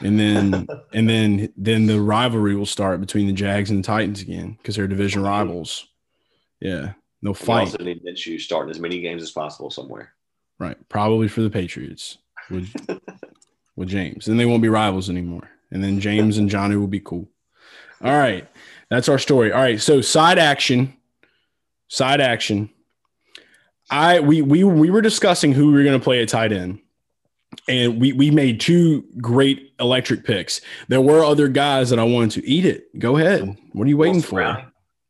[0.00, 4.22] And then, and then, then the rivalry will start between the Jags and the Titans
[4.22, 5.86] again because they're division rivals.
[6.60, 6.92] Yeah,
[7.24, 7.60] they'll You fight.
[7.62, 10.12] also need Minshew starting as many games as possible somewhere.
[10.60, 12.18] Right, probably for the Patriots
[12.50, 12.72] with
[13.76, 14.26] with James.
[14.26, 15.50] Then they won't be rivals anymore.
[15.72, 17.28] And then James and Jonnu will be cool.
[18.00, 18.46] All right,
[18.90, 19.50] that's our story.
[19.50, 20.94] All right, so side action,
[21.88, 22.70] side action.
[23.90, 26.78] I we we we were discussing who we were going to play at tight end,
[27.68, 30.60] and we we made two great electric picks.
[30.88, 32.96] There were other guys that I wanted to eat it.
[32.98, 33.42] Go ahead.
[33.42, 33.78] Mm-hmm.
[33.78, 34.40] What are you waiting for?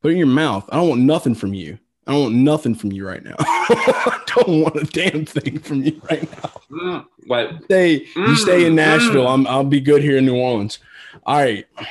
[0.00, 0.68] Put it in your mouth.
[0.70, 1.78] I don't want nothing from you.
[2.06, 3.34] I don't want nothing from you right now.
[3.38, 6.50] I don't want a damn thing from you right now.
[6.70, 9.24] Mm, wait, Stay, you stay in Mm, Nashville.
[9.24, 9.32] mm.
[9.32, 10.80] I'm, I'll be good here in New Orleans.
[11.24, 11.64] All right.
[11.76, 11.88] what's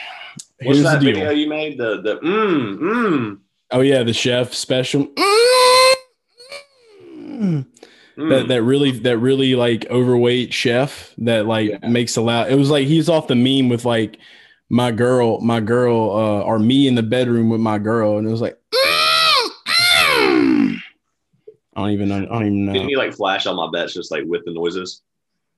[0.60, 1.13] Here's the that deal.
[1.15, 1.78] video you made?
[1.80, 3.39] The the mm mm.
[3.71, 5.08] Oh yeah, the chef special.
[5.08, 5.93] mm.
[8.15, 11.88] That that really that really like overweight chef that like Yeah.
[11.89, 12.52] makes a loud.
[12.52, 14.17] It was like he's off the meme with like
[14.69, 18.32] my girl, my girl, uh, or me in the bedroom with my girl, and it
[18.32, 18.60] was like.
[21.75, 22.17] I don't even know.
[22.17, 22.73] I don't even know.
[22.73, 25.01] Didn't you like flash on my bets just like with the noises?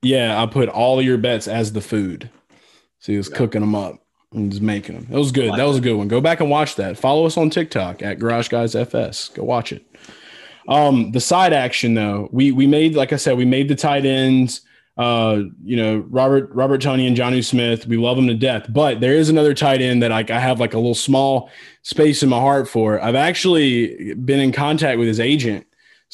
[0.02, 2.30] Yeah, I put all your bets as the food.
[3.00, 3.36] So he was Yeah.
[3.36, 3.96] cooking them up
[4.32, 5.06] and just making them.
[5.10, 5.48] It was good.
[5.48, 6.08] like that was a good one.
[6.08, 6.98] Go back and watch that.
[6.98, 9.28] Follow us on TikTok at Garage Guys FS.
[9.34, 9.84] Go watch it.
[10.68, 14.04] Um, the side action though, we we made like I said, we made the tight
[14.04, 14.62] ends.
[14.98, 17.86] Uh, you know, Robert Robert Tonyan and Jonnu Smith.
[17.86, 18.66] We love them to death.
[18.70, 21.50] But there is another tight end that like I have like a little small
[21.82, 23.00] space in my heart for.
[23.00, 25.66] I've actually been in contact with his agent.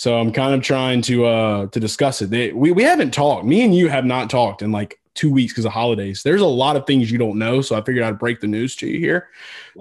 [0.02, 2.30] So I'm kind of trying to uh to discuss it.
[2.30, 3.46] They, we we haven't talked.
[3.46, 6.24] Me and you have not talked in like two weeks because of holidays.
[6.24, 8.74] There's a lot of things you don't know, so I figured I'd break the news
[8.76, 9.28] to you here.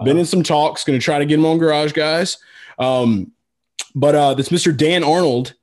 [0.03, 0.83] Been in some talks.
[0.83, 2.37] Going to try to get him on Garage Guys.
[2.77, 3.31] Um,
[3.95, 4.77] but uh, this Mr.
[4.77, 5.55] Dan Arnold,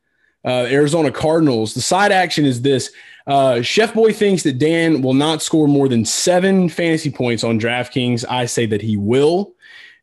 [0.44, 1.73] uh, Arizona Cardinals.
[1.73, 2.90] The side action is this:
[3.29, 7.61] uh, Chef Boy thinks that Dan will not score more than seven fantasy points on
[7.61, 8.25] DraftKings.
[8.29, 9.55] I say that he will,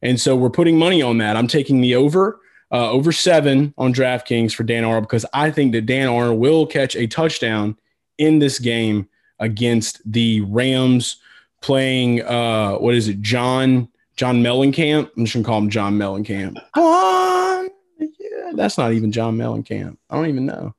[0.01, 1.35] and so we're putting money on that.
[1.35, 2.39] I'm taking the over.
[2.71, 6.65] Uh, over seven on DraftKings for Dan Arnold because I think that Dan Arnold will
[6.65, 7.77] catch a touchdown
[8.17, 9.07] in this game
[9.39, 11.17] against the Rams
[11.61, 16.55] playing uh what is it John John Mellencamp I'm just gonna call him John Mellencamp
[16.73, 20.73] One, yeah that's not even John Mellencamp I don't even know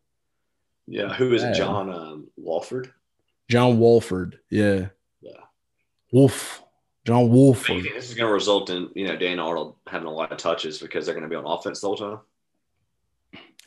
[0.87, 1.55] Yeah, who is it?
[1.55, 2.93] John um, Wolford.
[3.49, 4.39] John Wolford.
[4.51, 4.87] yeah
[5.21, 5.33] Yeah.
[6.13, 6.63] Wolf
[7.07, 10.13] John Wolford think this is going to result in you know Dan Arnold having a
[10.13, 12.19] lot of touches because they're going to be on offense the whole time?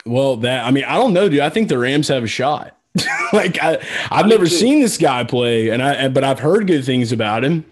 [0.06, 2.76] well that I mean I don't know dude I think the Rams have a shot
[3.34, 3.76] like I
[4.12, 4.52] I've I never too.
[4.56, 7.66] seen this guy play and I but I've heard good things about him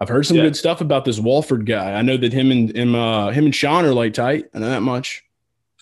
[0.00, 0.44] I've heard some Yeah.
[0.44, 3.54] good stuff about this Wolford guy I know that him and him uh him and
[3.54, 5.22] Sean are like tight I know that much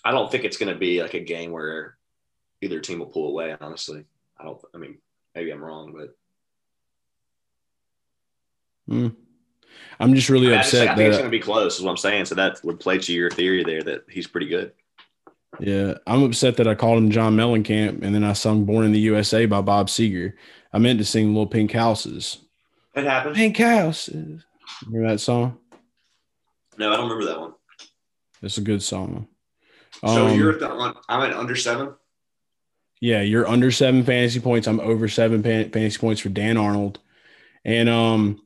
[0.05, 1.97] I don't think it's going to be like a game where
[2.61, 3.57] either team will pull away.
[3.59, 4.05] Honestly,
[4.38, 4.61] I don't.
[4.75, 4.99] I mean,
[5.35, 6.14] maybe I'm wrong, but
[8.87, 9.09] Hmm.
[10.01, 11.77] I'm just really I, just think- upset I think it's going to be close.
[11.77, 12.25] Is what I'm saying.
[12.27, 14.73] So that would play to your theory there that he's pretty good.
[15.61, 18.93] yeah, I'm upset that I called him John Mellencamp and then I sung "Born in
[18.93, 20.33] the USA" by Bob Seger.
[20.73, 22.39] I meant to sing "Little Pink Houses."
[22.95, 23.35] It happened.
[23.37, 24.45] Pink houses.
[24.87, 25.59] Remember that song?
[26.79, 27.55] No, I don't remember that one.
[28.43, 29.27] It's a good song.
[30.05, 30.71] So Um, you're at the
[31.09, 31.95] I'm at under seven.
[33.01, 34.67] yeah, you're under seven fantasy points.
[34.69, 36.99] I'm over seven fantasy points for Dan Arnold.
[37.65, 38.43] And um,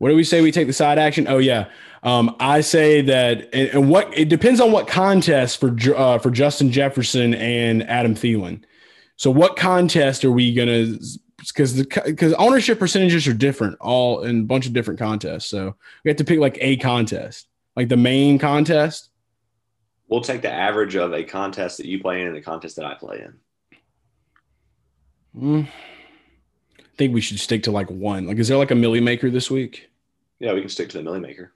[0.00, 0.40] what do we say?
[0.40, 1.26] We take the side action.
[1.28, 1.68] Oh yeah,
[2.02, 6.30] um, I say that, and, and what it depends on what contest for uh, for
[6.30, 8.64] Justin Jefferson and Adam Thielen.
[9.16, 10.96] So what contest are we gonna?
[11.36, 15.50] Because the because ownership percentages are different, all in a bunch of different contests.
[15.50, 17.46] So we have to pick like a contest,
[17.76, 19.10] like the main contest.
[20.08, 22.86] We'll take the average of a contest that you play in and the contest that
[22.86, 23.26] I play
[25.34, 25.42] in.
[25.42, 25.68] Mm.
[27.00, 28.26] Think we should stick to like one.
[28.26, 29.88] Like, is there like a milli maker this week?
[30.38, 31.50] Yeah, we can stick to the Millie Maker.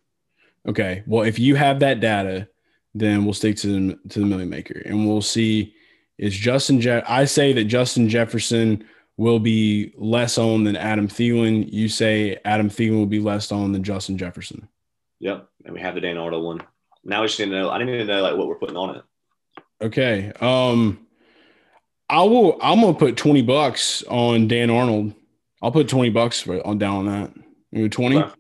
[0.67, 1.03] Okay.
[1.07, 2.49] Well, if you have that data,
[2.95, 5.75] then we'll stick to the to the milli maker, and we'll see.
[6.17, 6.81] Is Justin?
[6.81, 8.87] Je- I say that Justin Jefferson
[9.19, 11.71] will be less owned than Adam Thielen.
[11.71, 14.67] You say Adam Thielen will be less owned than Justin Jefferson.
[15.21, 16.63] Yep, and we have the Dan Arnold one.
[17.05, 17.69] Now we just need to know.
[17.69, 19.03] I didn't even know like what we're putting on it.
[19.83, 20.33] Okay.
[20.41, 21.07] Um,
[22.09, 22.57] I will.
[22.63, 25.13] I'm gonna put twenty bucks on Dan Arnold.
[25.65, 27.33] I'll put twenty bucks for, on down on that.
[27.73, 28.19] You go twenty.
[28.19, 28.35] Okay.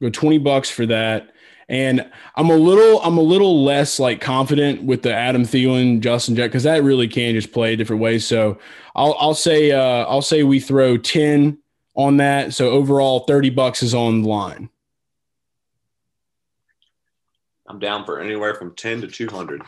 [0.00, 1.28] Go twenty bucks for that.
[1.68, 6.34] And I'm a little, I'm a little less like confident with the Adam Thielen, Justin
[6.34, 8.18] Jack, because that really can just play a different way.
[8.18, 8.58] So
[8.94, 11.58] I'll, I'll say, uh, I'll say we throw ten
[11.94, 12.52] on that.
[12.52, 14.70] So overall, thirty bucks is on the line.
[17.68, 19.62] I'm down for anywhere from ten to two hundred.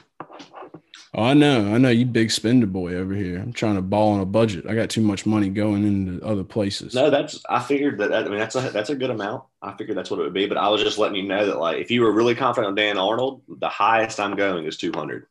[1.17, 3.39] Oh, I know, I know you big spender boy over here.
[3.39, 4.67] I'm trying to ball on a budget.
[4.67, 6.93] I got too much money going into other places.
[6.93, 8.13] No, that's I figured that.
[8.13, 9.45] I mean, that's a that's a good amount.
[9.63, 10.47] I figured that's what it would be.
[10.47, 12.75] But I was just letting you know that like if you were really confident on
[12.75, 15.27] Dan Arnold, the highest I'm going is two hundred.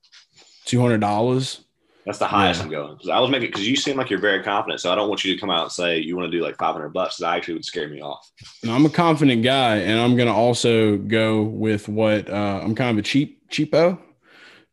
[0.64, 1.66] Two hundred dollars.
[2.06, 2.66] That's the highest Yeah.
[2.66, 4.80] I'm going I was making because you seem like you're very confident.
[4.82, 6.58] So I don't want you to come out and say you want to do like
[6.58, 7.18] 500 bucks.
[7.18, 8.30] That actually would scare me off.
[8.64, 12.92] No, I'm a confident guy, and I'm gonna also go with what uh, I'm kind
[12.92, 13.98] of a cheap cheapo,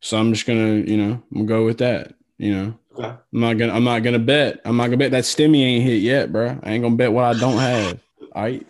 [0.01, 2.13] so I'm just gonna you know I'm gonna go with that.
[2.37, 3.07] You know, Okay.
[3.07, 4.59] I'm not gonna I'm not gonna bet.
[4.65, 6.59] I'm not gonna bet that stimmy ain't hit yet, bro.
[6.61, 7.99] I ain't gonna bet what I don't have.
[8.33, 8.65] All right.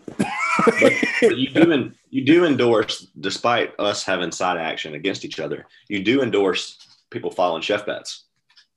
[1.21, 6.21] You do you do endorse, despite us having side action against each other, you do
[6.21, 6.77] endorse
[7.09, 8.25] people following chef bets.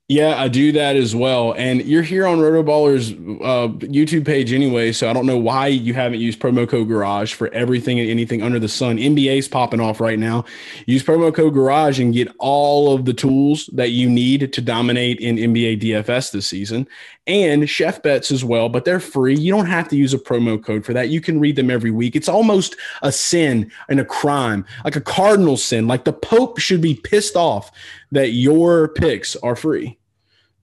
[0.07, 1.55] Yeah, I do that as well.
[1.57, 3.09] And you're here on RotoBaller's
[3.41, 7.33] uh, YouTube page anyway, so I don't know why you haven't used promo code Garage
[7.33, 8.97] for everything and anything under the sun.
[8.97, 10.45] NBA's popping off right now.
[10.85, 15.19] Use promo code Garage and get all of the tools that you need to dominate
[15.21, 16.87] in NBA DFS this season,
[17.25, 18.69] and Chef Bets as well.
[18.69, 19.35] But they're free.
[19.35, 21.09] You don't have to use a promo code for that.
[21.09, 22.15] You can read them every week.
[22.15, 25.87] It's almost a sin and a crime, like a cardinal sin.
[25.87, 27.71] Like the Pope should be pissed off
[28.11, 29.97] that your picks are free.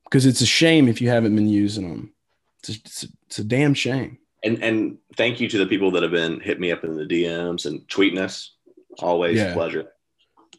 [0.05, 2.11] because it's a shame if you haven't been using them.
[2.59, 4.17] It's a, it's a, it's a damn shame.
[4.43, 7.05] And and thank you to the people that have been hitting me up in the
[7.05, 8.53] DMs and tweeting us.
[8.99, 9.51] Always Yeah.
[9.51, 9.87] a pleasure.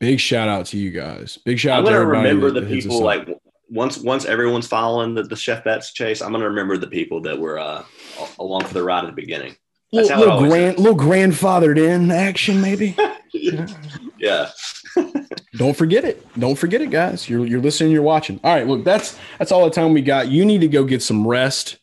[0.01, 1.39] Big shout out to you guys.
[1.45, 3.29] Big shout I'm out to gonna remember that the people like
[3.70, 6.22] once once everyone's following the, the chef bets chase.
[6.22, 7.85] I'm gonna remember the people that were uh,
[8.39, 9.57] along for the ride at the beginning.
[9.93, 12.97] That's little, little grand, little grandfathered in action, maybe.
[14.20, 14.51] Yeah,
[15.57, 16.26] Don't forget it.
[16.39, 17.29] Don't forget it, guys.
[17.29, 17.93] You're you're listening.
[17.93, 18.41] You're watching.
[18.43, 20.29] All right, look, that's that's all the time we got.
[20.29, 21.76] You need to go get some rest.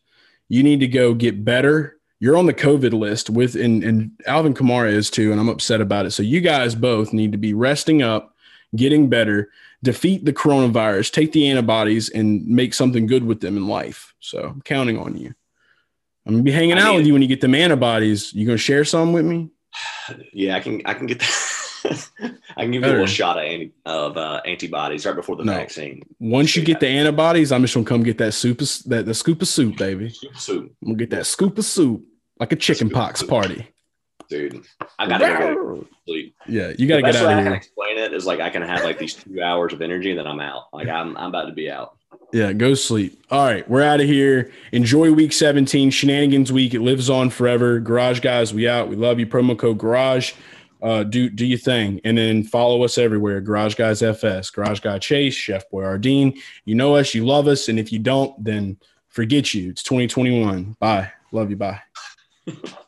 [0.50, 1.98] You need to go get better.
[2.20, 5.82] You're on the COVID list with and and Alvin Kamara is too, and I'm upset
[5.82, 6.12] about it.
[6.12, 8.36] So you guys both need to be resting up,
[8.76, 9.50] getting better,
[9.84, 14.14] defeat the coronavirus, take the antibodies, and make something good with them in life.
[14.20, 15.34] So I'm counting on you.
[16.26, 18.34] I'm gonna be hanging I out need with you when you get them antibodies.
[18.34, 19.52] You gonna share some with me?
[20.34, 20.56] yeah.
[20.56, 21.52] I can I can get that.
[22.58, 25.44] I can give you a little shot of anti, of uh, antibodies right before the
[25.44, 25.54] No.
[25.54, 26.02] vaccine.
[26.20, 29.14] Once you get the antibodies, I'm just gonna come get that soup, of- that the
[29.14, 30.14] scoop of soup, baby.
[30.36, 32.04] So, I'm gonna get that scoop of soup
[32.40, 33.30] like a chicken Scoop pox soup.
[33.30, 33.68] party.
[34.30, 34.66] dude,
[35.00, 35.26] I gotta
[35.56, 36.36] go sleep.
[36.48, 37.56] Yeah, you gotta get out way I of can here.
[37.56, 40.28] explain it is like I can have like these two hours of energy and then
[40.28, 40.64] I'm out.
[40.74, 41.98] Like I'm I'm about to be out.
[42.34, 43.24] Yeah, go sleep.
[43.30, 44.52] All right, we're out of here.
[44.72, 46.74] Enjoy week 17, shenanigans week.
[46.74, 47.80] It lives on forever.
[47.80, 48.90] Garage guys, we out.
[48.90, 49.28] We love you.
[49.28, 50.34] Promo code Garage.
[50.86, 53.42] Uh, do do your thing, and then follow us everywhere.
[53.42, 56.38] Garage Guys FS, Garage Guy Chase, Chef BoiRDeen.
[56.66, 58.78] You know us, you love us, and if you don't, then
[59.10, 59.72] forget you.
[59.72, 60.76] It's 2021.
[60.80, 61.12] Bye.
[61.32, 61.56] Love you.
[61.56, 61.82] Bye.